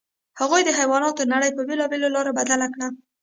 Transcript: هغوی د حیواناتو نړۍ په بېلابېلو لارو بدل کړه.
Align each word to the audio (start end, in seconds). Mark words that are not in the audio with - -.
هغوی 0.39 0.61
د 0.65 0.69
حیواناتو 0.79 1.29
نړۍ 1.33 1.49
په 1.53 1.61
بېلابېلو 1.67 2.13
لارو 2.15 2.35
بدل 2.39 2.61
کړه. 2.73 2.87